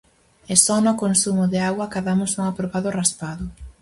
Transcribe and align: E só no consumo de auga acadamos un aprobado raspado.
E 0.51 0.55
só 0.65 0.77
no 0.85 0.93
consumo 1.03 1.43
de 1.51 1.59
auga 1.69 1.83
acadamos 1.87 2.31
un 2.39 2.43
aprobado 2.47 2.89
raspado. 2.99 3.45